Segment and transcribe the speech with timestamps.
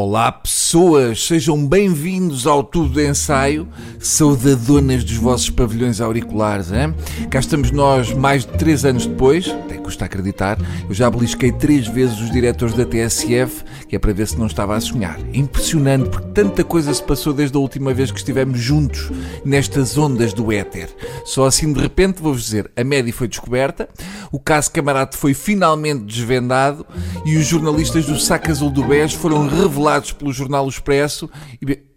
[0.00, 3.66] Olá pessoas, sejam bem-vindos ao Tudo de Ensaio,
[3.98, 6.70] saudadonas dos vossos pavilhões auriculares.
[6.70, 6.94] Hein?
[7.28, 10.56] Cá estamos nós mais de 3 anos depois, até custa acreditar,
[10.88, 14.46] eu já belisquei três vezes os diretores da TSF, que é para ver se não
[14.46, 15.18] estava a sonhar.
[15.34, 19.10] Impressionante, porque tanta coisa se passou desde a última vez que estivemos juntos
[19.44, 20.88] nestas ondas do éter.
[21.24, 23.88] Só assim de repente vou-vos dizer, a média foi descoberta,
[24.30, 26.86] o caso Camarate foi finalmente desvendado
[27.24, 31.30] e os jornalistas do Saco Azul do BES foram revelados revelados pelo jornal o Expresso
[31.60, 31.88] e.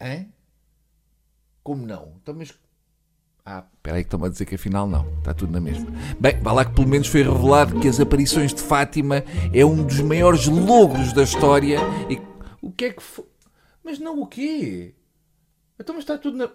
[0.00, 0.26] Hã?
[1.62, 2.12] Como não?
[2.22, 2.52] Então, mas.
[3.46, 5.06] Ah, espera aí que estão a dizer que afinal não.
[5.18, 5.86] Está tudo na mesma.
[6.18, 9.84] Bem, vá lá que pelo menos foi revelado que as aparições de Fátima é um
[9.84, 11.78] dos maiores logros da história
[12.08, 12.20] e...
[12.62, 13.26] O que é que foi?
[13.84, 14.94] Mas não o quê?
[15.78, 16.48] Então, mas está tudo na...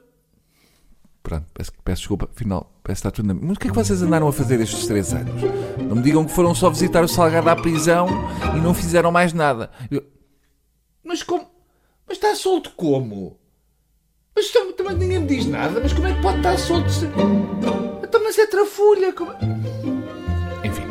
[1.22, 3.36] Pronto, peço, peço desculpa, afinal, está tudo na...
[3.36, 5.44] Mas o que é que vocês andaram a fazer estes três anos?
[5.78, 8.08] Não me digam que foram só visitar o Salgado à prisão
[8.58, 9.70] e não fizeram mais nada.
[9.92, 10.04] Eu...
[11.10, 11.44] Mas como?
[12.08, 13.36] Mas está solto como?
[14.36, 15.80] Mas também ninguém me diz nada.
[15.82, 16.88] Mas como é que pode estar solto?
[16.88, 17.08] Se...
[18.04, 19.12] Então, mas é trafulha.
[19.12, 19.32] Como...
[20.64, 20.84] Enfim.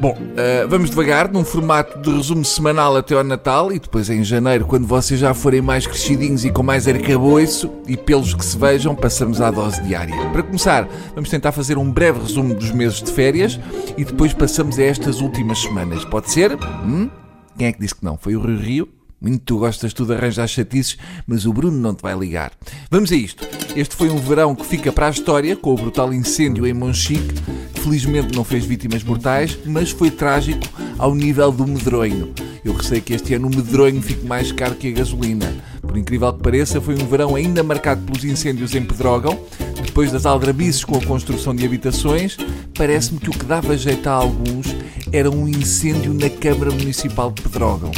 [0.00, 4.24] Bom, uh, vamos devagar, num formato de resumo semanal até ao Natal e depois em
[4.24, 8.56] janeiro, quando vocês já forem mais crescidinhos e com mais arcabouço e pelos que se
[8.56, 10.16] vejam, passamos à dose diária.
[10.30, 13.60] Para começar, vamos tentar fazer um breve resumo dos meses de férias
[13.98, 16.06] e depois passamos a estas últimas semanas.
[16.06, 16.54] Pode ser?
[16.54, 17.10] Hum?
[17.58, 18.16] Quem é que disse que não?
[18.16, 18.97] Foi o Rio Rio?
[19.20, 22.52] Muito tu gostas tu de arranjar chatices, mas o Bruno não te vai ligar.
[22.90, 23.44] Vamos a isto.
[23.74, 27.34] Este foi um verão que fica para a história, com o brutal incêndio em Monchique.
[27.82, 30.66] Felizmente não fez vítimas mortais, mas foi trágico
[30.98, 32.32] ao nível do medronho.
[32.64, 35.52] Eu receio que este ano o medronho fique mais caro que a gasolina.
[35.80, 39.38] Por incrível que pareça, foi um verão ainda marcado pelos incêndios em Pedrógão.
[39.84, 42.36] Depois das aldrabices com a construção de habitações,
[42.76, 44.66] parece-me que o que dava jeito a alguns
[45.12, 47.90] era um incêndio na Câmara Municipal de Pedrógão.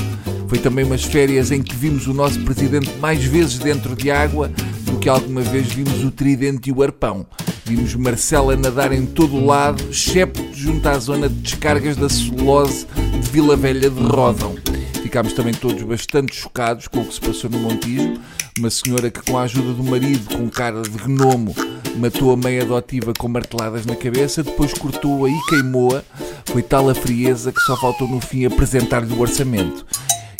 [0.51, 4.51] Foi também umas férias em que vimos o nosso presidente mais vezes dentro de água
[4.83, 7.25] do que alguma vez vimos o tridente e o arpão.
[7.65, 12.85] Vimos Marcela nadar em todo o lado, excepto junto à zona de descargas da celulose
[13.13, 14.57] de Vila Velha de Rodão.
[15.01, 18.15] Ficámos também todos bastante chocados com o que se passou no Montijo.
[18.59, 21.55] Uma senhora que, com a ajuda do marido, com cara de gnomo,
[21.97, 26.03] matou a mãe adotiva com marteladas na cabeça, depois cortou-a e queimou-a.
[26.47, 29.87] Foi tal a frieza que só faltou no fim apresentar-lhe o orçamento.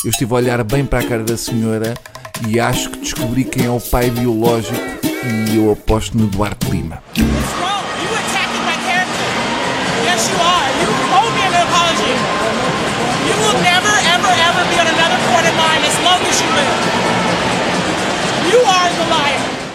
[0.03, 1.93] Eu estive a olhar bem para a cara da senhora
[2.47, 4.73] e acho que descobri quem é o pai biológico
[5.51, 7.03] e eu aposto no Duarte Lima.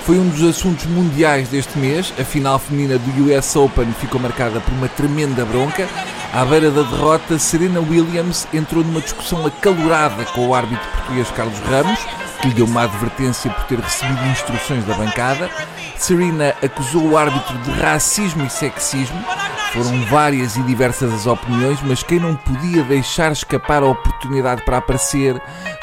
[0.04, 2.12] Foi um dos assuntos mundiais deste mês.
[2.18, 5.88] A final feminina do US Open ficou marcada por uma tremenda bronca.
[6.32, 11.58] À beira da derrota, Serena Williams entrou numa discussão acalorada com o árbitro português Carlos
[11.60, 11.98] Ramos,
[12.40, 15.50] que lhe deu uma advertência por ter recebido instruções da bancada.
[15.96, 19.18] Serena acusou o árbitro de racismo e sexismo.
[19.72, 24.78] Foram várias e diversas as opiniões, mas quem não podia deixar escapar a oportunidade para
[24.78, 25.40] aparecer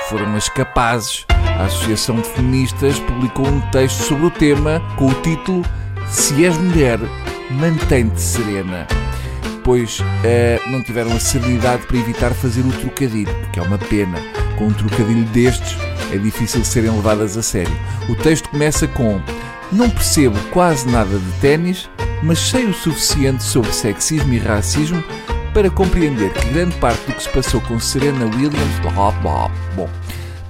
[0.07, 1.25] foram as capazes.
[1.59, 5.63] A Associação de Feministas publicou um texto sobre o tema com o título
[6.07, 6.99] Se és mulher,
[7.51, 8.87] mantém-te serena
[9.63, 14.19] depois uh, não tiveram a serenidade para evitar fazer o trocadilho, porque é uma pena.
[14.57, 15.77] Com um trocadilho destes
[16.11, 17.73] é difícil serem levadas a sério.
[18.09, 19.21] O texto começa com:
[19.71, 21.89] Não percebo quase nada de ténis,
[22.21, 25.01] mas sei o suficiente sobre sexismo e racismo
[25.53, 28.81] para compreender que grande parte do que se passou com Serena Williams.
[29.77, 29.89] Bom,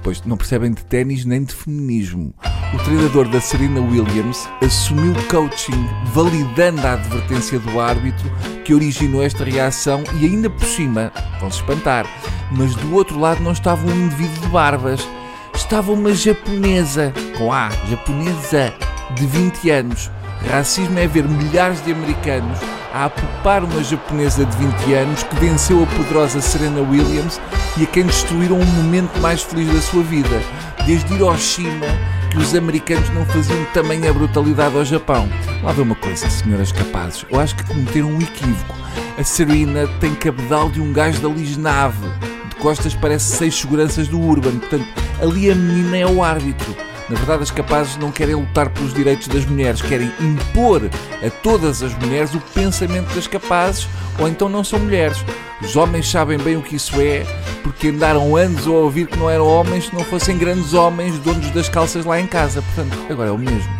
[0.02, 2.34] pois não percebem de ténis nem de feminismo
[2.74, 8.30] o treinador da Serena Williams assumiu coaching, validando a advertência do árbitro
[8.64, 12.04] que originou esta reação e ainda por cima, vão se espantar,
[12.50, 15.08] mas do outro lado não estava um indivíduo de barbas,
[15.54, 18.74] estava uma japonesa, com A, japonesa,
[19.14, 20.10] de 20 anos.
[20.50, 22.58] Racismo é ver milhares de americanos
[22.92, 27.40] a apupar uma japonesa de 20 anos que venceu a poderosa Serena Williams
[27.76, 30.42] e a quem destruíram um momento mais feliz da sua vida,
[30.86, 35.28] desde Hiroshima que os americanos não faziam tamanha brutalidade ao Japão.
[35.62, 37.24] Lá vê uma coisa, senhoras capazes.
[37.30, 38.74] Eu acho que cometeram um equívoco.
[39.16, 42.08] A Serena tem cabedal de um gajo da Lisnave.
[42.48, 44.58] De costas parece seis seguranças do Urban.
[44.58, 44.84] Portanto,
[45.22, 46.74] ali a menina é o árbitro.
[47.08, 50.82] Na verdade, as capazes não querem lutar pelos direitos das mulheres, querem impor
[51.24, 53.86] a todas as mulheres o pensamento das capazes,
[54.18, 55.22] ou então não são mulheres.
[55.60, 57.24] Os homens sabem bem o que isso é,
[57.62, 61.50] porque andaram anos a ouvir que não eram homens se não fossem grandes homens, donos
[61.50, 62.62] das calças lá em casa.
[62.62, 63.72] Portanto, agora é o mesmo.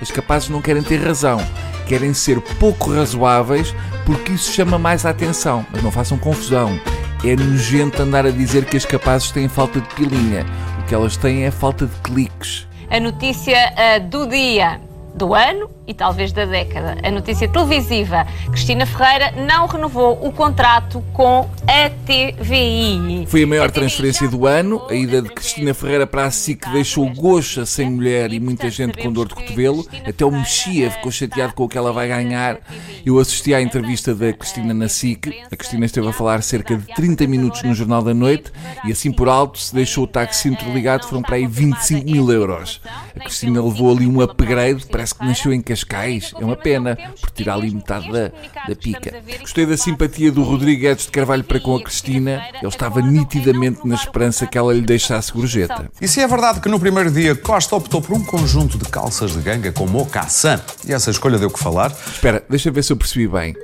[0.00, 1.38] As capazes não querem ter razão,
[1.86, 3.74] querem ser pouco razoáveis
[4.06, 5.66] porque isso chama mais a atenção.
[5.70, 6.80] Mas não façam confusão.
[7.22, 10.46] É nojento andar a dizer que as capazes têm falta de pilinha.
[10.80, 12.66] O que elas têm é falta de cliques.
[12.90, 14.80] A notícia uh, do dia
[15.14, 16.96] do ano e talvez da década.
[17.02, 23.26] A notícia televisiva: Cristina Ferreira não renovou o contrato com a TVI.
[23.26, 24.86] Foi a maior a transferência do ano.
[24.88, 28.98] A ida de Cristina Ferreira para a SIC deixou Goxa sem mulher e muita gente
[28.98, 29.86] com dor de cotovelo.
[30.06, 32.58] Até o Mexia ficou chateado com o que ela vai ganhar.
[33.04, 35.42] Eu assisti à entrevista da Cristina na SIC.
[35.50, 38.52] A Cristina esteve a falar cerca de 30 minutos no Jornal da Noite
[38.84, 42.80] e assim por alto se deixou o taxímetro ligado, foram para aí 25 mil euros.
[43.16, 46.32] A Cristina levou ali um upgrade, parece que nasceu em Cascais.
[46.38, 48.30] É uma pena, por tirar ali metade da,
[48.68, 49.22] da pica.
[49.40, 52.42] Gostei da simpatia do Rodrigues de Carvalho para com a Cristina.
[52.54, 55.90] Ele estava nitidamente na esperança que ela lhe deixasse gorjeta.
[56.00, 59.32] E se é verdade que no primeiro dia Costa optou por um conjunto de calças
[59.32, 61.92] de ganga com mocassin, e essa escolha deu que falar?
[62.06, 63.54] Espera, deixa ver se eu percebi bem.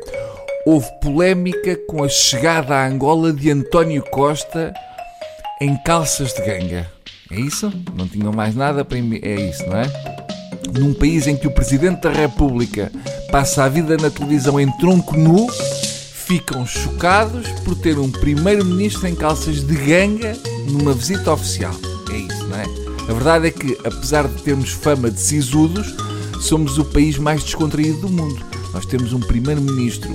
[0.65, 4.75] Houve polémica com a chegada à Angola de António Costa
[5.61, 6.91] em calças de ganga.
[7.31, 7.73] É isso?
[7.95, 8.99] Não tinham mais nada para.
[8.99, 10.26] É isso, não é?
[10.73, 12.91] Num país em que o Presidente da República
[13.31, 19.15] passa a vida na televisão em tronco nu, ficam chocados por ter um Primeiro-Ministro em
[19.15, 20.37] calças de ganga
[20.69, 21.75] numa visita oficial.
[22.13, 22.65] É isso, não é?
[23.09, 25.95] A verdade é que, apesar de termos fama de sisudos,
[26.41, 28.45] somos o país mais descontraído do mundo.
[28.73, 30.13] Nós temos um Primeiro-Ministro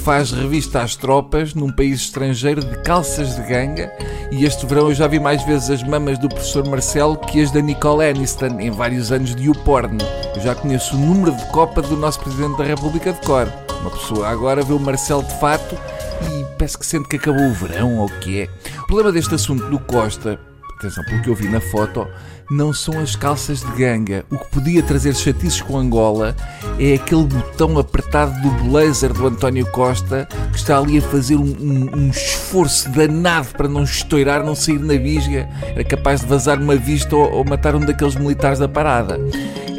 [0.00, 3.92] faz revista às tropas num país estrangeiro de calças de ganga
[4.30, 7.50] e este verão eu já vi mais vezes as mamas do professor Marcelo que as
[7.50, 9.98] da Nicole Aniston em vários anos de YouPorn.
[10.34, 13.48] Eu já conheço o número de Copa do nosso Presidente da República de cor.
[13.80, 17.54] Uma pessoa agora vê o Marcelo de fato e parece que sente que acabou o
[17.54, 18.48] verão ou o que é.
[18.82, 20.38] O problema deste assunto do Costa
[20.80, 22.08] atenção, pelo que eu vi na foto,
[22.50, 24.24] não são as calças de ganga.
[24.30, 26.34] O que podia trazer chatices com Angola
[26.78, 31.44] é aquele botão apertado do blazer do António Costa que está ali a fazer um,
[31.44, 35.48] um, um esforço danado para não estourar, não sair na visga.
[35.62, 39.20] Era capaz de vazar uma vista ou, ou matar um daqueles militares da parada.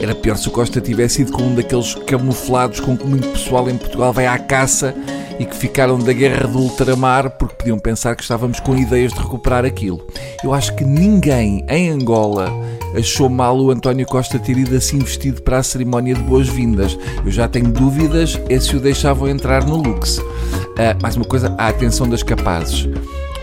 [0.02, 3.70] Era pior se o Costa tivesse ido com um daqueles camuflados com que muito pessoal
[3.70, 4.96] em Portugal vai à caça
[5.40, 9.20] e que ficaram da guerra do ultramar porque podiam pensar que estávamos com ideias de
[9.20, 10.04] recuperar aquilo.
[10.44, 12.52] Eu acho que ninguém em Angola
[12.98, 16.98] achou mal o António Costa ter ido assim vestido para a cerimónia de boas-vindas.
[17.24, 20.18] Eu já tenho dúvidas é se o deixavam entrar no Lux.
[20.18, 22.90] Uh, mais uma coisa, a atenção das capazes.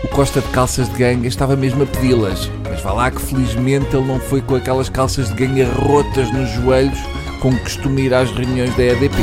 [0.03, 3.93] O Costa de calças de ganga estava mesmo a pedi-las, mas vá lá que felizmente
[3.95, 6.97] ele não foi com aquelas calças de ganga rotas nos joelhos
[7.41, 9.19] com que costuma ir às reuniões da EDP.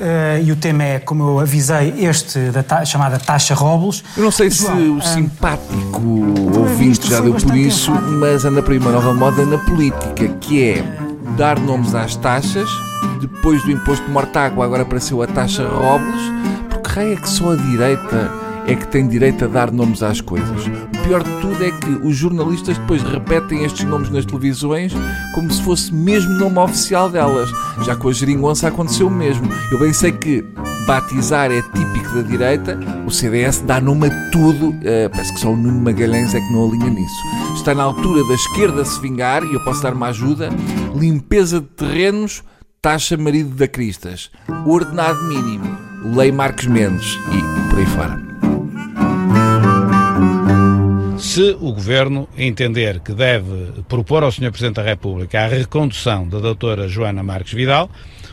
[0.00, 4.04] Uh, e o tema é, como eu avisei, este da ta chamada taxa Robles.
[4.16, 6.00] Eu não sei João, se o uh, simpático
[6.58, 10.62] ouvinte já deu por isso, mas anda para aí uma nova moda na política, que
[10.62, 10.84] é
[11.36, 12.68] dar nomes às taxas,
[13.20, 16.22] depois do imposto de mortágua agora apareceu a taxa Robles,
[16.68, 20.20] porque raio é que só a direita é que tem direito a dar nomes às
[20.20, 20.66] coisas.
[20.66, 24.92] O pior de tudo é que os jornalistas depois repetem estes nomes nas televisões
[25.34, 27.50] como se fosse mesmo nome oficial delas.
[27.84, 29.48] Já com a geringonça aconteceu o mesmo.
[29.70, 30.44] Eu bem sei que
[30.86, 35.50] batizar é típico da direita, o CDS dá nome a tudo, uh, parece que só
[35.50, 37.14] o Nuno Magalhães é que não alinha nisso.
[37.54, 40.48] Está na altura da esquerda se vingar, e eu posso dar uma ajuda,
[40.94, 42.42] limpeza de terrenos,
[42.82, 44.30] taxa marido da Cristas,
[44.66, 45.78] ordenado mínimo,
[46.16, 48.29] lei Marques Mendes e por aí fora.
[51.20, 54.50] Se o Governo entender que deve propor ao Sr.
[54.50, 57.90] Presidente da República a recondução da doutora Joana Marques Vidal,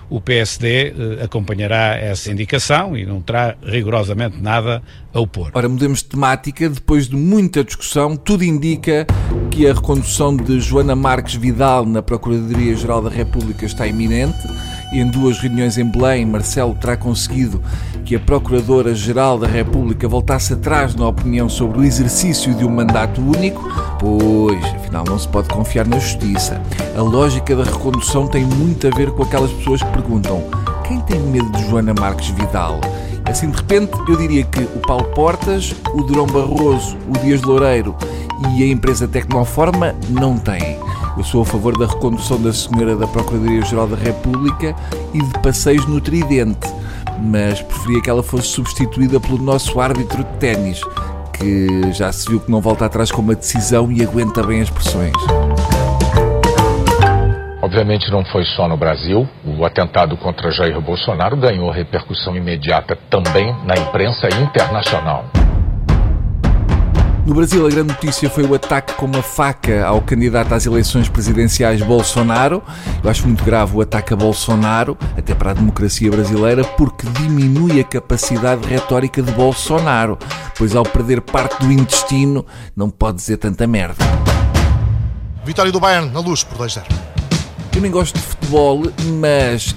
[0.09, 4.81] o PSD eh, acompanhará essa indicação e não terá rigorosamente nada
[5.13, 5.51] a opor.
[5.53, 6.69] Ora, mudemos de temática.
[6.69, 9.05] Depois de muita discussão, tudo indica
[9.51, 14.47] que a recondução de Joana Marques Vidal na Procuradoria-Geral da República está iminente
[14.93, 17.61] em duas reuniões em Belém, Marcelo terá conseguido
[18.07, 23.19] que a Procuradora-Geral da República voltasse atrás na opinião sobre o exercício de um mandato
[23.19, 23.61] único,
[23.99, 26.61] pois, afinal, não se pode confiar na justiça.
[26.97, 30.41] A lógica da recondução tem muito a ver com aquelas pessoas que perguntam:
[30.87, 32.79] quem tem medo de Joana Marques Vidal?
[33.25, 37.93] Assim, de repente, eu diria que o Paulo Portas, o Durão Barroso, o Dias Loureiro
[38.55, 40.79] e a empresa Tecnoforma não têm.
[41.17, 44.73] Eu sou a favor da recondução da senhora da Procuradoria-Geral da República
[45.13, 46.71] e de passeios no Tridente,
[47.19, 50.81] mas preferia que ela fosse substituída pelo nosso árbitro de ténis,
[51.33, 54.69] que já se viu que não volta atrás com uma decisão e aguenta bem as
[54.69, 55.13] pressões.
[57.61, 59.27] Obviamente não foi só no Brasil.
[59.45, 65.25] O atentado contra Jair Bolsonaro ganhou repercussão imediata também na imprensa internacional.
[67.27, 71.09] No Brasil, a grande notícia foi o ataque com uma faca ao candidato às eleições
[71.09, 72.63] presidenciais Bolsonaro.
[73.03, 77.81] Eu acho muito grave o ataque a Bolsonaro, até para a democracia brasileira, porque diminui
[77.81, 80.17] a capacidade retórica de Bolsonaro.
[80.57, 84.05] pois ao perder parte do intestino não pode dizer tanta merda.
[85.43, 87.16] Vitória do Bayern na luz por 2-0.
[87.77, 88.81] Eu nem gosto de futebol,
[89.19, 89.75] mas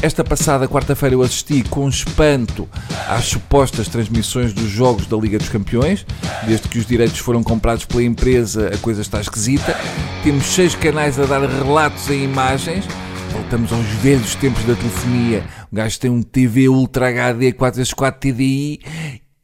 [0.00, 2.66] esta passada quarta-feira eu assisti com espanto
[3.06, 6.06] às supostas transmissões dos jogos da Liga dos Campeões.
[6.46, 9.76] Desde que os direitos foram comprados pela empresa, a coisa está esquisita.
[10.24, 12.86] Temos seis canais a dar relatos em imagens.
[13.30, 15.44] Voltamos aos velhos tempos da telefonia.
[15.70, 18.80] O gajo tem um TV Ultra HD 4x4 TDI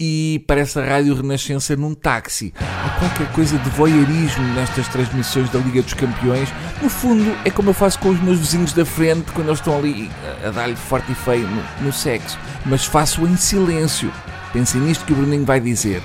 [0.00, 2.55] e parece a Rádio Renascença num táxi.
[2.61, 6.49] Há qualquer coisa de voyeurismo nestas transmissões da Liga dos Campeões.
[6.81, 9.76] No fundo, é como eu faço com os meus vizinhos da frente quando eles estão
[9.76, 10.09] ali
[10.47, 12.38] a dar-lhe forte e feio no, no sexo.
[12.64, 14.12] Mas faço em silêncio.
[14.52, 16.00] Pensem nisto que o Bruninho vai dizer.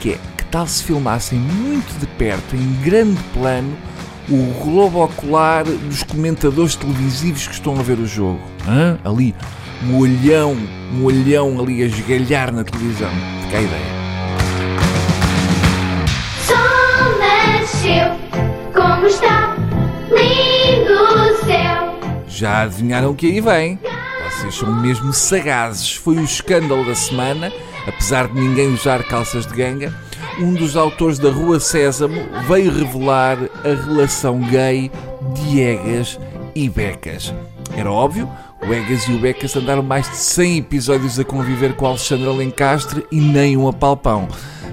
[0.00, 3.76] Que é, que tal se filmassem muito de perto, em grande plano,
[4.28, 8.40] o globo ocular dos comentadores televisivos que estão a ver o jogo.
[8.66, 8.98] Hã?
[9.04, 9.36] Ali,
[9.84, 10.56] um olhão,
[10.92, 13.10] um olhão ali a esgalhar na televisão.
[13.42, 13.96] Fica a ideia.
[16.46, 19.56] Sol nasceu, como está
[20.08, 21.98] lindo o céu.
[22.26, 23.78] Já adivinharam o que aí vem?
[24.30, 25.94] Vocês são mesmo sagazes.
[25.96, 27.52] Foi o escândalo da semana,
[27.86, 29.94] apesar de ninguém usar calças de ganga.
[30.38, 34.90] Um dos autores da Rua Sésamo veio revelar a relação gay
[35.32, 36.20] de Egas
[36.54, 37.32] e Becas.
[37.74, 38.30] Era óbvio,
[38.68, 43.06] o Egas e o Becas andaram mais de 100 episódios a conviver com Alexandre Alencastre
[43.12, 44.26] e nem um apalpão.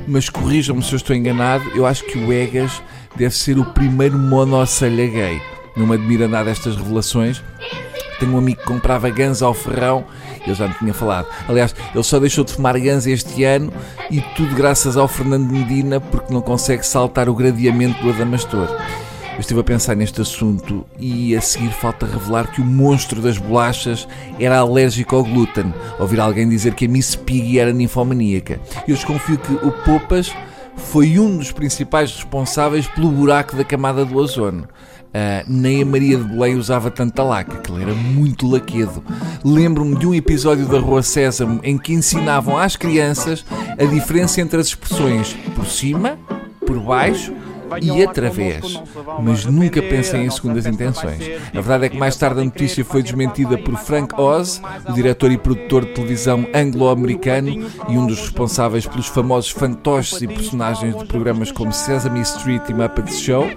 [0.07, 2.81] Mas corrijam-me se eu estou enganado, eu acho que o Egas
[3.15, 5.39] deve ser o primeiro monocelha gay.
[5.77, 7.43] Não me admira nada estas revelações.
[8.19, 10.03] Tenho um amigo que comprava ganza ao ferrão,
[10.47, 11.27] eu já me tinha falado.
[11.47, 13.71] Aliás, ele só deixou de fumar ganza este ano
[14.09, 18.67] e tudo graças ao Fernando Medina porque não consegue saltar o gradeamento do Adamastor.
[19.33, 23.37] Eu estive a pensar neste assunto e a seguir falta revelar que o monstro das
[23.39, 24.07] bolachas
[24.39, 25.73] era alérgico ao glúten.
[25.99, 28.59] Ouvir alguém dizer que a Miss Piggy era ninfomaníaca.
[28.87, 30.31] Eu desconfio que o Popas
[30.77, 34.63] foi um dos principais responsáveis pelo buraco da camada do ozono.
[34.63, 39.03] Uh, nem a Maria de Belém usava tanta laca, que ele era muito laquedo.
[39.43, 43.43] Lembro-me de um episódio da Rua Sésamo em que ensinavam às crianças
[43.79, 46.19] a diferença entre as expressões por cima,
[46.65, 47.33] por baixo
[47.81, 48.81] e através,
[49.21, 51.21] mas nunca pensem em segundas intenções.
[51.49, 55.31] A verdade é que mais tarde a notícia foi desmentida por Frank Oz, o diretor
[55.31, 57.49] e produtor de televisão anglo-americano
[57.89, 62.73] e um dos responsáveis pelos famosos fantoches e personagens de programas como Sesame Street e
[62.73, 63.49] Muppet Show.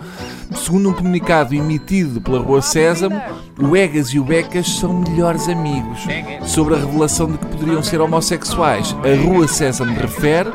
[0.54, 3.20] Segundo um comunicado emitido pela Rua Sésamo,
[3.60, 6.00] o Egas e o Becas são melhores amigos.
[6.44, 10.50] Sobre a revelação de que poderiam ser homossexuais, a Rua Sésamo refere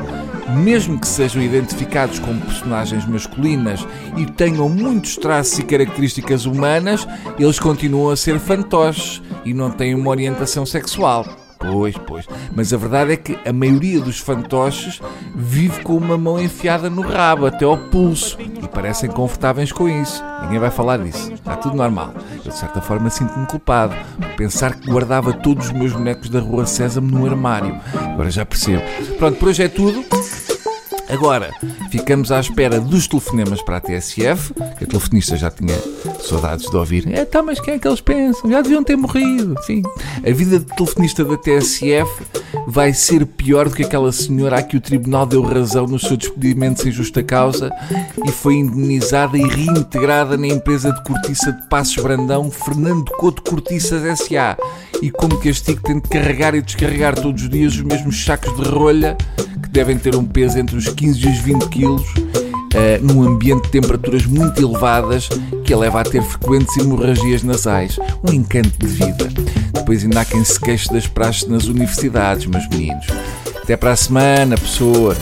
[0.50, 7.06] mesmo que sejam identificados como personagens masculinas e tenham muitos traços e características humanas,
[7.38, 11.24] eles continuam a ser fantoches e não têm uma orientação sexual.
[11.58, 12.26] Pois, pois.
[12.54, 15.00] Mas a verdade é que a maioria dos fantoches
[15.34, 18.36] vive com uma mão enfiada no rabo, até ao pulso,
[18.72, 20.22] parecem confortáveis com isso.
[20.42, 21.32] Ninguém vai falar disso.
[21.32, 22.12] Está tudo normal.
[22.44, 26.40] Eu, de certa forma, sinto-me culpado por pensar que guardava todos os meus bonecos da
[26.40, 27.80] Rua Sésamo no armário.
[27.94, 28.82] Agora já percebo.
[29.18, 30.04] Pronto, por hoje é tudo.
[31.12, 31.52] Agora,
[31.90, 35.78] ficamos à espera dos telefonemas para a TSF, que a telefonista já tinha
[36.18, 37.06] saudades de ouvir.
[37.12, 38.50] É, tá, mas quem é que eles pensam?
[38.50, 39.54] Já deviam ter morrido.
[39.66, 39.82] Sim.
[40.26, 42.10] A vida de telefonista da TSF
[42.66, 46.16] vai ser pior do que aquela senhora a que o tribunal deu razão no seu
[46.16, 47.70] despedimento sem justa causa
[48.24, 54.02] e foi indenizada e reintegrada na empresa de cortiça de Passos Brandão, Fernando Couto Cortiças
[54.02, 54.56] S.A.
[55.02, 58.66] E como castigo tem de carregar e descarregar todos os dias os mesmos sacos de
[58.66, 59.14] rolha
[59.72, 63.70] devem ter um peso entre os 15 e os 20 quilos, uh, num ambiente de
[63.70, 65.28] temperaturas muito elevadas
[65.64, 67.98] que a leva a ter frequentes hemorragias nasais.
[68.22, 69.28] Um encanto de vida.
[69.72, 73.06] Depois ainda há quem se queixe das praxes nas universidades, meus meninos.
[73.62, 75.18] Até para a semana, pessoas!